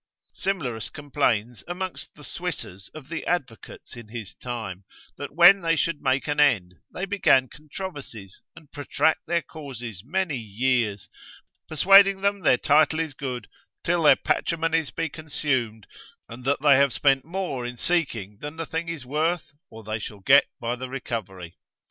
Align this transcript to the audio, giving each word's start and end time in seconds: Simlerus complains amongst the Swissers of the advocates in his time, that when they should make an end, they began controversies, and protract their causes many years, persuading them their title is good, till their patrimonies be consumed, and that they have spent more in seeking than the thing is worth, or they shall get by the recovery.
Simlerus 0.33 0.89
complains 0.91 1.63
amongst 1.67 2.15
the 2.15 2.23
Swissers 2.23 2.89
of 2.95 3.07
the 3.07 3.23
advocates 3.27 3.95
in 3.95 4.07
his 4.07 4.33
time, 4.33 4.83
that 5.15 5.35
when 5.35 5.61
they 5.61 5.75
should 5.75 6.01
make 6.01 6.27
an 6.27 6.39
end, 6.39 6.73
they 6.91 7.05
began 7.05 7.47
controversies, 7.47 8.41
and 8.55 8.71
protract 8.71 9.19
their 9.27 9.43
causes 9.43 10.03
many 10.03 10.37
years, 10.39 11.07
persuading 11.69 12.21
them 12.21 12.39
their 12.39 12.57
title 12.57 12.99
is 12.99 13.13
good, 13.13 13.47
till 13.83 14.01
their 14.01 14.15
patrimonies 14.15 14.89
be 14.89 15.07
consumed, 15.07 15.85
and 16.27 16.45
that 16.45 16.61
they 16.63 16.77
have 16.77 16.93
spent 16.93 17.23
more 17.23 17.63
in 17.63 17.77
seeking 17.77 18.39
than 18.39 18.55
the 18.57 18.65
thing 18.65 18.89
is 18.89 19.05
worth, 19.05 19.51
or 19.69 19.83
they 19.83 19.99
shall 19.99 20.21
get 20.21 20.47
by 20.59 20.75
the 20.75 20.89
recovery. 20.89 21.57